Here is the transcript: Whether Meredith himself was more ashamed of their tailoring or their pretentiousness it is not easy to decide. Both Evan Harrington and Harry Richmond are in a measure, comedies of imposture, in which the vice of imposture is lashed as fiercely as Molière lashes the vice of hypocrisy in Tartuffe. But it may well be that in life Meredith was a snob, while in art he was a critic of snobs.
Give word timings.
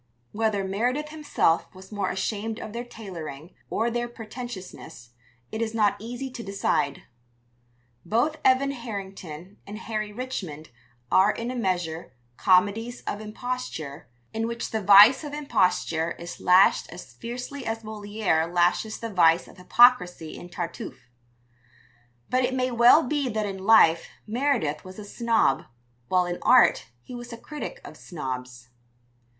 Whether 0.31 0.63
Meredith 0.63 1.09
himself 1.09 1.71
was 1.75 1.91
more 1.91 2.09
ashamed 2.09 2.59
of 2.59 2.73
their 2.73 2.83
tailoring 2.83 3.53
or 3.69 3.91
their 3.91 4.07
pretentiousness 4.07 5.11
it 5.51 5.61
is 5.61 5.75
not 5.75 5.95
easy 5.99 6.31
to 6.31 6.41
decide. 6.43 7.03
Both 8.03 8.37
Evan 8.43 8.71
Harrington 8.71 9.57
and 9.67 9.77
Harry 9.77 10.11
Richmond 10.11 10.69
are 11.11 11.29
in 11.29 11.51
a 11.51 11.55
measure, 11.55 12.13
comedies 12.35 13.01
of 13.05 13.21
imposture, 13.21 14.07
in 14.33 14.47
which 14.47 14.71
the 14.71 14.81
vice 14.81 15.23
of 15.23 15.33
imposture 15.33 16.13
is 16.13 16.39
lashed 16.39 16.89
as 16.91 17.13
fiercely 17.13 17.63
as 17.67 17.83
Molière 17.83 18.51
lashes 18.51 18.97
the 18.97 19.13
vice 19.13 19.47
of 19.47 19.57
hypocrisy 19.57 20.35
in 20.35 20.49
Tartuffe. 20.49 21.11
But 22.27 22.43
it 22.43 22.55
may 22.55 22.71
well 22.71 23.03
be 23.03 23.29
that 23.29 23.45
in 23.45 23.59
life 23.67 24.09
Meredith 24.25 24.83
was 24.83 24.97
a 24.97 25.05
snob, 25.05 25.65
while 26.07 26.25
in 26.25 26.39
art 26.41 26.87
he 27.03 27.13
was 27.13 27.31
a 27.31 27.37
critic 27.37 27.79
of 27.83 27.95
snobs. 27.95 28.69